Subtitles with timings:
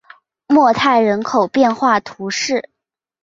[0.47, 2.67] 莫泰人口变化图示